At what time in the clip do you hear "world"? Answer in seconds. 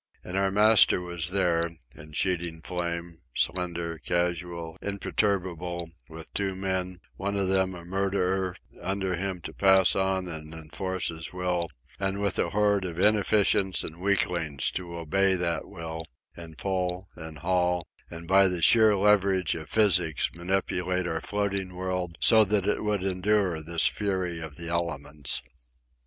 21.75-22.17